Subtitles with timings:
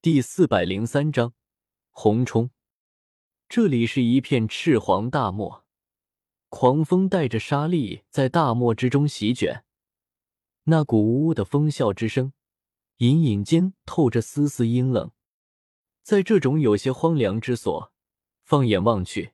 [0.00, 1.34] 第四百零三章
[1.90, 2.50] 红冲。
[3.48, 5.64] 这里是一片赤黄大漠，
[6.48, 9.64] 狂风带着沙砾在大漠之中席卷，
[10.64, 12.32] 那股呜呜的风啸之声，
[12.98, 15.10] 隐隐间透着丝丝阴冷。
[16.04, 17.92] 在这种有些荒凉之所，
[18.44, 19.32] 放眼望去，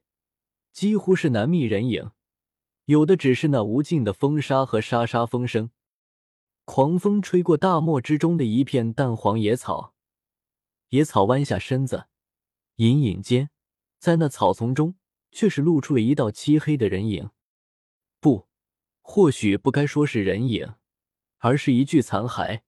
[0.73, 2.13] 几乎是难觅人影，
[2.87, 5.71] 有的只是那无尽的风沙和沙沙风声。
[6.65, 9.94] 狂风吹过大漠之中的一片淡黄野草，
[10.89, 12.07] 野草弯下身子，
[12.77, 13.51] 隐隐间。
[13.99, 14.97] 在那草丛中，
[15.33, 17.31] 却是露出了一道漆黑的人影。
[18.21, 18.49] 不，
[19.01, 20.75] 或许不该说是人影，
[21.39, 22.63] 而是一具残骸。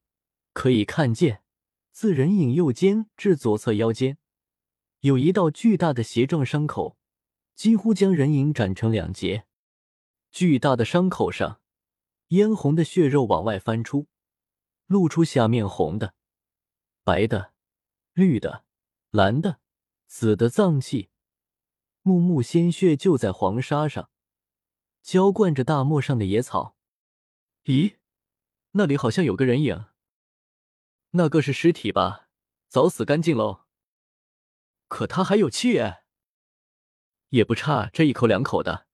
[0.53, 1.43] 可以看见，
[1.93, 4.17] 自人影右肩至左侧腰间，
[5.01, 6.97] 有一道巨大的斜状伤口，
[7.55, 9.45] 几乎将人影斩成两截。
[10.33, 11.61] 巨大的伤口上，
[12.29, 14.09] 嫣红的血肉往外翻出，
[14.87, 16.15] 露出下面红的、
[17.05, 17.53] 白的、
[18.17, 18.65] 绿的、
[19.11, 19.61] 蓝的、
[20.07, 21.11] 紫的脏器。
[22.01, 24.09] 木木鲜血就在黄沙上，
[25.03, 26.79] 浇灌着大漠上的野草。
[27.65, 27.99] 咦，
[28.71, 29.85] 那里好像有个人影。
[31.11, 32.31] 那个是尸体吧？
[32.69, 33.67] 早死干净喽。
[34.89, 36.05] 可他还有气哎，
[37.29, 38.87] 也不差这一口两口的。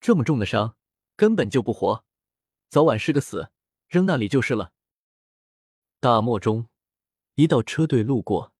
[0.00, 0.78] 这么重的伤，
[1.16, 2.06] 根本就不活，
[2.70, 3.50] 早晚是个死，
[3.88, 4.72] 扔那里就是了。
[6.00, 6.70] 大漠中，
[7.34, 8.53] 一道车队路过，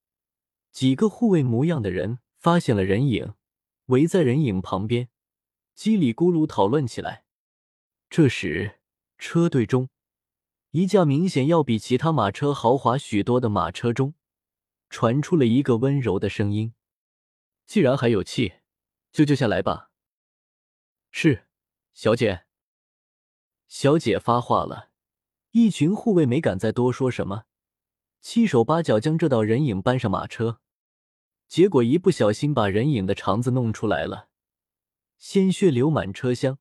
[0.75, 3.34] 几个护卫模样的人发现了人影。
[3.86, 5.08] 围在人影旁边，
[5.77, 7.25] 叽里咕噜讨论起来。
[8.11, 8.80] 这时，
[9.19, 9.89] 车队中
[10.70, 14.14] 一架明显要比其他马车豪华许多的马车中，
[14.91, 16.75] 传出了一个温柔的声音
[17.67, 18.55] ：“既然还有气，
[19.12, 19.91] 就救下来吧。”
[21.12, 21.47] 是，
[21.92, 22.47] 小姐。
[23.69, 24.91] 小姐发话了。
[25.52, 27.45] 一群护卫没敢再多说什么，
[28.20, 30.62] 七手八脚将这道人影搬上马车。
[31.48, 34.28] 结果一不小心把人影的肠子弄出来了，
[35.18, 36.58] 鲜血流满车厢。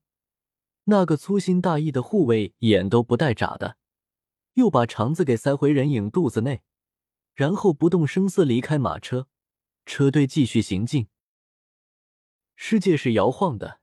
[0.85, 3.77] 那个粗心大意的护卫眼都不带眨的，
[4.53, 6.61] 又把肠子给塞回人影肚子内，
[7.33, 9.27] 然后不动声色离开马车。
[9.85, 11.07] 车队继续行进。
[12.55, 13.79] 世界是摇晃的，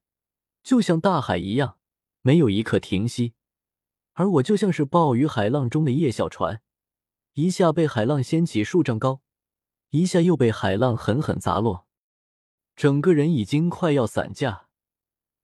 [0.63, 1.79] 就像大海一样，
[2.23, 3.35] 没有一刻停息。
[4.13, 6.63] 而我就像是暴雨海浪中的夜小船，
[7.35, 9.23] 一下被海浪掀起数丈高。
[9.91, 11.87] 一下又被海浪狠狠砸落，
[12.77, 14.69] 整个人已经快要散架，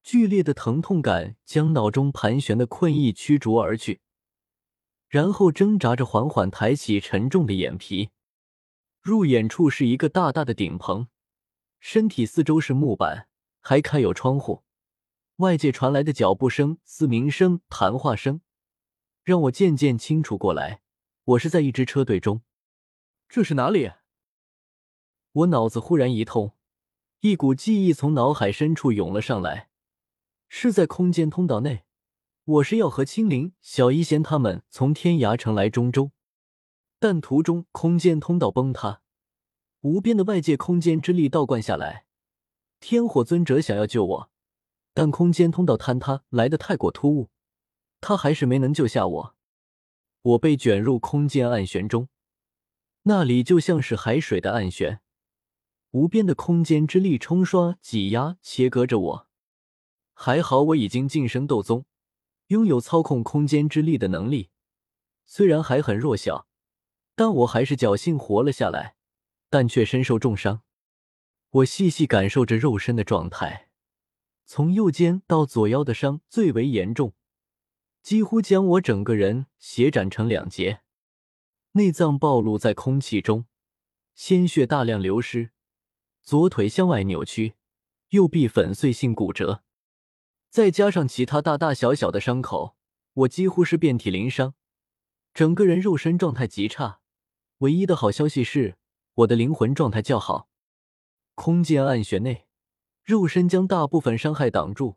[0.05, 4.01] 剧烈的疼痛感将脑中盘旋的困意驱逐而去，
[5.09, 8.11] 然后挣扎着缓缓抬起沉重的眼皮，
[9.03, 11.09] 入眼处是一个大大的顶棚，
[11.81, 13.29] 身体四周是木板，
[13.61, 14.63] 还开有窗户，
[15.39, 18.41] 外界传来的脚步声、嘶鸣声、谈话声，
[19.25, 20.83] 让我渐渐清楚过来，
[21.25, 22.43] 我是在一支车队中，
[23.29, 23.91] 这是哪里？
[25.37, 26.55] 我脑子忽然一痛，
[27.21, 29.69] 一股记忆从脑海深处涌了上来，
[30.49, 31.85] 是在空间通道内，
[32.45, 36.13] 我是要和青灵、小医仙他们从天涯城来中州，
[36.99, 39.03] 但途中空间通道崩塌，
[39.83, 42.07] 无边的外界空间之力倒灌下来，
[42.81, 44.31] 天火尊者想要救我，
[44.95, 47.29] 但空间通道坍塌来的太过突兀，
[48.01, 49.35] 他还是没能救下我，
[50.23, 52.09] 我被卷入空间暗旋中，
[53.03, 55.03] 那里就像是海水的暗旋。
[55.97, 59.29] 无边的空间之力冲刷、挤压、切割着我。
[60.13, 61.87] 还好我已经晋升斗宗，
[62.49, 64.51] 拥有操控空间之力的能力。
[65.25, 66.47] 虽然还很弱小，
[67.15, 68.97] 但我还是侥幸活了下来，
[69.49, 70.61] 但却身受重伤。
[71.49, 73.71] 我细细感受着肉身的状态，
[74.45, 77.15] 从右肩到左腰的伤最为严重，
[78.03, 80.83] 几乎将我整个人斜斩成两截，
[81.73, 83.47] 内脏暴露在空气中，
[84.15, 85.53] 鲜血大量流失。
[86.27, 87.55] 左腿向外扭曲，
[88.09, 89.63] 右臂粉碎性骨折，
[90.51, 92.75] 再加上其他大大小小的伤口，
[93.13, 94.55] 我几乎是遍体鳞伤，
[95.33, 96.99] 整个人肉身状态极差。
[97.59, 98.77] 唯一的好消息是，
[99.15, 100.49] 我的灵魂状态较好。
[101.37, 102.49] 空间暗穴内，
[103.05, 104.97] 肉身将大部分伤害挡住，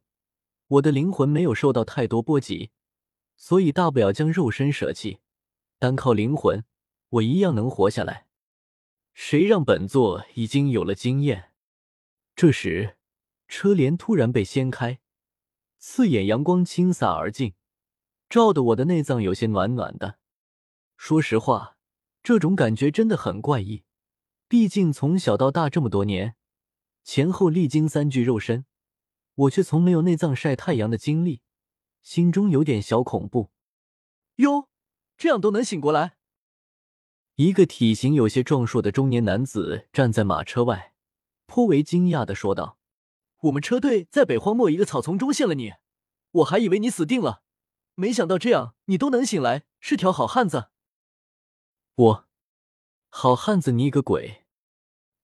[0.68, 2.72] 我的灵魂没有受到太多波及，
[3.38, 5.20] 所以大不了将肉身舍弃，
[5.78, 6.66] 单靠灵魂，
[7.10, 8.29] 我一样能活下来。
[9.14, 11.52] 谁让本座已经有了经验？
[12.36, 12.98] 这时，
[13.48, 15.00] 车帘突然被掀开，
[15.78, 17.54] 刺眼阳光倾洒而进，
[18.30, 20.20] 照得我的内脏有些暖暖的。
[20.96, 21.78] 说实话，
[22.24, 23.84] 这种感觉真的很怪异。
[24.48, 26.36] 毕竟从小到大这么多年，
[27.04, 28.66] 前后历经三具肉身，
[29.36, 31.42] 我却从没有内脏晒太阳的经历，
[32.02, 33.52] 心中有点小恐怖。
[34.36, 34.70] 哟，
[35.18, 36.19] 这样都能醒过来？
[37.40, 40.94] 一个体型有些壮硕的中年男子站在马车外，
[41.46, 42.78] 颇为惊讶的说道
[43.44, 45.76] ：“我们车队在北荒漠一个草丛中陷了你，
[46.32, 47.42] 我还以为你死定了，
[47.96, 50.68] 没想到这样你都能醒来，是条好汉子。”
[51.96, 52.28] 我，
[53.08, 54.44] 好汉子你个鬼！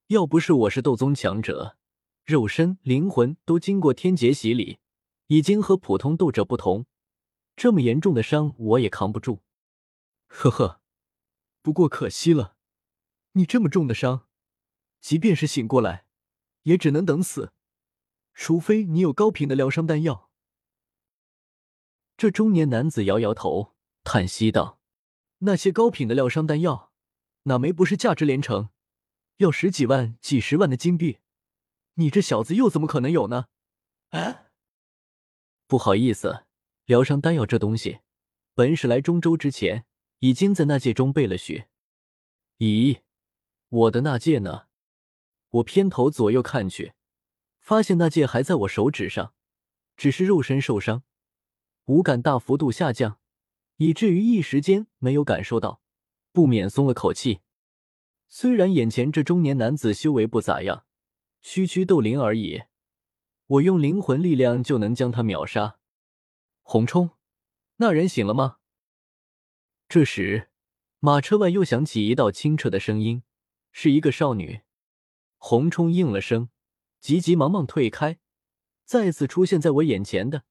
[0.06, 1.76] 要不是我是斗宗强者，
[2.24, 4.78] 肉身灵魂都经过天劫洗礼，
[5.26, 6.86] 已经和普通斗者不同，
[7.54, 9.42] 这么严重的伤我也扛不住。
[10.28, 10.80] 呵呵。
[11.66, 12.54] 不过可惜了，
[13.32, 14.28] 你这么重的伤，
[15.00, 16.06] 即便是醒过来，
[16.62, 17.52] 也只能等死，
[18.34, 20.30] 除非你有高品的疗伤丹药。
[22.16, 23.74] 这中年男子摇摇头，
[24.04, 24.78] 叹息道
[25.42, 26.92] ：“那些高品的疗伤丹药，
[27.42, 28.68] 哪枚不是价值连城，
[29.38, 31.18] 要十几万、几十万的金币？
[31.94, 33.46] 你这小子又怎么可能有呢？”
[34.10, 34.52] 哎，
[35.66, 36.44] 不好意思，
[36.84, 38.02] 疗伤丹药这东西，
[38.54, 39.84] 本是来中州之前。
[40.20, 41.68] 已经在那戒中备了血。
[42.58, 43.00] 咦，
[43.68, 44.66] 我的那戒呢？
[45.50, 46.94] 我偏头左右看去，
[47.60, 49.34] 发现那戒还在我手指上，
[49.96, 51.02] 只是肉身受伤，
[51.86, 53.18] 五感大幅度下降，
[53.76, 55.80] 以至于一时间没有感受到，
[56.32, 57.40] 不免松了口气。
[58.28, 60.84] 虽然眼前这中年男子修为不咋样，
[61.40, 62.64] 区区斗灵而已，
[63.46, 65.78] 我用灵魂力量就能将他秒杀。
[66.62, 67.10] 洪冲，
[67.76, 68.58] 那人醒了吗？
[69.88, 70.50] 这时，
[70.98, 73.22] 马车外又响起一道清澈的声音，
[73.70, 74.62] 是一个少女。
[75.38, 76.50] 洪冲应了声，
[76.98, 78.18] 急急忙忙退开。
[78.84, 80.42] 再次出现在我眼前的，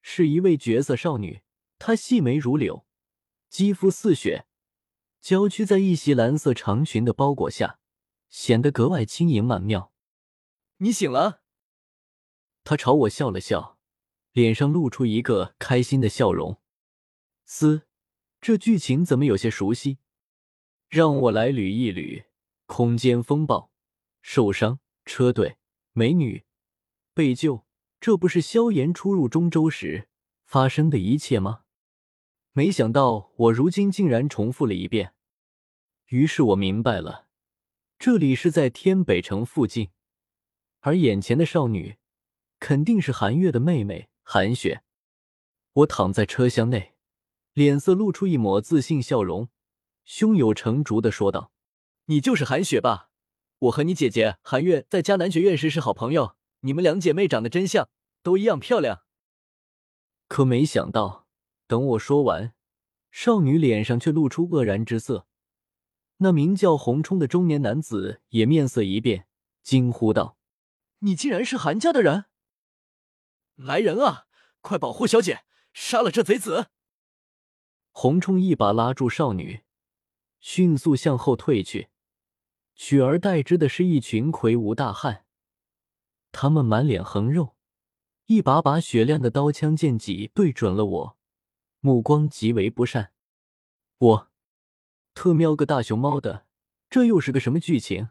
[0.00, 1.42] 是一位绝色少女。
[1.78, 2.86] 她细眉如柳，
[3.50, 4.46] 肌肤似雪，
[5.20, 7.78] 娇躯在一袭蓝色长裙的包裹下，
[8.30, 9.92] 显得格外轻盈曼妙。
[10.78, 11.42] 你醒了？
[12.64, 13.78] 她朝我笑了笑，
[14.32, 16.58] 脸上露出一个开心的笑容。
[17.44, 17.82] 嘶。
[18.42, 19.98] 这剧情怎么有些熟悉？
[20.88, 22.24] 让我来捋一捋：
[22.66, 23.70] 空间风暴、
[24.20, 25.58] 受伤、车队、
[25.92, 26.44] 美女、
[27.14, 27.64] 被救，
[28.00, 30.08] 这不是萧炎初入中州时
[30.44, 31.62] 发生的一切吗？
[32.50, 35.14] 没想到我如今竟然重复了一遍。
[36.08, 37.28] 于是我明白了，
[37.96, 39.90] 这里是在天北城附近，
[40.80, 41.96] 而眼前的少女
[42.58, 44.82] 肯定是韩月的妹妹韩雪。
[45.74, 46.88] 我躺在车厢内。
[47.54, 49.50] 脸色露出一抹自信笑容，
[50.04, 51.52] 胸有成竹的说道
[52.06, 53.10] ：“你就是韩雪吧？
[53.58, 57.90] 我和你姐姐韩月在迦南学院时是好朋友，你们两姐妹长得真像，
[58.22, 59.02] 都一样漂亮。”
[60.28, 61.26] 可没想到，
[61.66, 62.54] 等我说完，
[63.10, 65.26] 少女脸上却露出愕然之色。
[66.18, 69.26] 那名叫洪冲的中年男子也面色一变，
[69.62, 70.38] 惊呼道
[71.00, 72.24] ：“你竟然是韩家的人！
[73.56, 74.26] 来人啊，
[74.62, 75.44] 快保护小姐，
[75.74, 76.68] 杀了这贼子！”
[77.94, 79.62] 洪冲一把拉住少女，
[80.40, 81.88] 迅速向后退去，
[82.74, 85.26] 取而代之的是一群魁梧大汉。
[86.32, 87.54] 他们满脸横肉，
[88.26, 91.18] 一把把雪亮的刀枪剑戟对准了我，
[91.80, 93.12] 目光极为不善。
[93.98, 94.30] 我
[95.14, 96.46] 特喵个大熊猫的，
[96.88, 98.08] 这又是个什么剧情？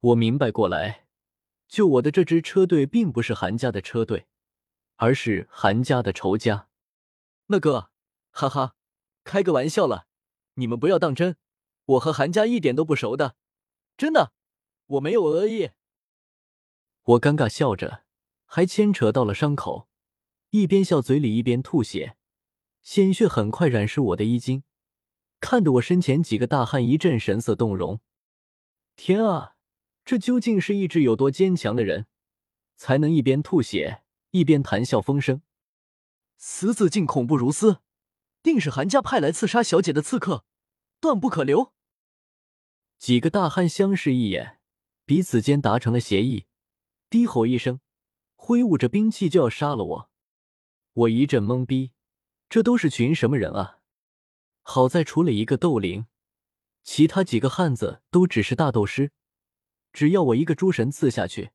[0.00, 1.06] 我明白过来，
[1.66, 4.26] 救我的这支车队并不是韩家的车队，
[4.96, 6.68] 而是韩家的仇家。
[7.46, 7.93] 那个。
[8.36, 8.74] 哈哈，
[9.22, 10.08] 开个玩笑了，
[10.54, 11.36] 你们不要当真。
[11.84, 13.36] 我和韩家一点都不熟的，
[13.96, 14.32] 真的，
[14.86, 15.70] 我没有恶意。
[17.04, 18.02] 我尴尬笑着，
[18.44, 19.88] 还牵扯到了伤口，
[20.50, 22.16] 一边笑嘴里一边吐血，
[22.82, 24.64] 鲜血很快染湿我的衣襟，
[25.38, 28.00] 看得我身前几个大汉一阵神色动容。
[28.96, 29.54] 天啊，
[30.04, 32.08] 这究竟是意志有多坚强的人，
[32.74, 35.42] 才能一边吐血一边谈笑风生？
[36.36, 37.83] 此子竟恐怖如斯！
[38.44, 40.44] 定是韩家派来刺杀小姐的刺客，
[41.00, 41.72] 断不可留。
[42.98, 44.60] 几个大汉相视一眼，
[45.06, 46.44] 彼此间达成了协议，
[47.08, 47.80] 低吼一声，
[48.36, 50.10] 挥舞着兵器就要杀了我。
[50.92, 51.92] 我一阵懵逼，
[52.50, 53.78] 这都是群什么人啊？
[54.60, 56.04] 好在除了一个斗灵，
[56.82, 59.10] 其他几个汉子都只是大斗师，
[59.90, 61.52] 只要我一个诸神刺下去，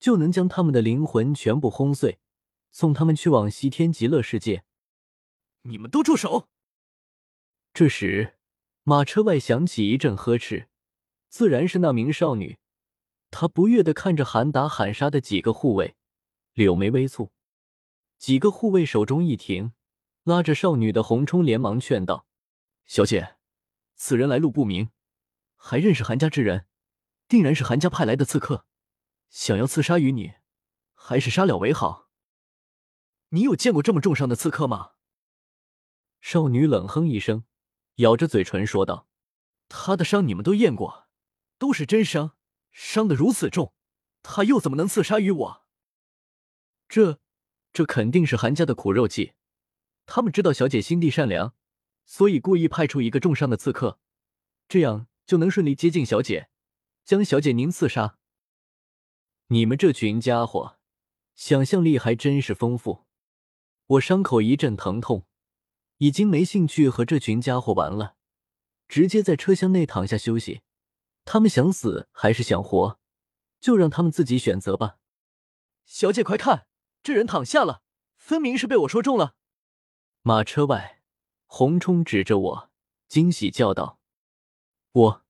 [0.00, 2.18] 就能将他们的灵魂全部轰碎，
[2.72, 4.64] 送他们去往西天极乐世界。
[5.68, 6.48] 你们都住手！
[7.74, 8.38] 这时，
[8.84, 10.68] 马车外响起一阵呵斥，
[11.28, 12.58] 自然是那名少女。
[13.30, 15.96] 她不悦的看着喊打喊杀的几个护卫，
[16.52, 17.30] 柳眉微蹙。
[18.16, 19.72] 几个护卫手中一停，
[20.22, 22.26] 拉着少女的洪冲连忙劝道
[22.86, 23.36] ：“小姐，
[23.94, 24.90] 此人来路不明，
[25.56, 26.66] 还认识韩家之人，
[27.28, 28.64] 定然是韩家派来的刺客，
[29.28, 30.34] 想要刺杀于你，
[30.94, 32.08] 还是杀了为好。
[33.30, 34.92] 你有见过这么重伤的刺客吗？”
[36.28, 37.44] 少女冷哼一声，
[37.98, 39.06] 咬着嘴唇说道
[39.70, 41.06] ：“他的伤你们都验过，
[41.56, 42.36] 都是真伤，
[42.72, 43.72] 伤的如此重，
[44.24, 45.66] 他又怎么能刺杀于我？
[46.88, 47.20] 这，
[47.72, 49.34] 这肯定是韩家的苦肉计。
[50.04, 51.54] 他们知道小姐心地善良，
[52.04, 54.00] 所以故意派出一个重伤的刺客，
[54.66, 56.48] 这样就能顺利接近小姐，
[57.04, 58.18] 将小姐您刺杀。
[59.46, 60.80] 你们这群家伙，
[61.36, 63.06] 想象力还真是丰富。
[63.86, 65.28] 我伤口一阵疼痛，
[65.98, 68.16] 已经没兴趣和这群家伙玩了。
[68.88, 70.62] 直接在车厢内躺下休息，
[71.24, 73.00] 他们想死还是想活，
[73.60, 74.98] 就让他们自己选择吧。
[75.84, 76.66] 小姐，快看，
[77.02, 77.82] 这人躺下了，
[78.16, 79.34] 分明是被我说中了。
[80.22, 81.02] 马车外，
[81.46, 82.70] 红冲指着我，
[83.08, 83.98] 惊喜叫道
[84.92, 85.25] ：“我。”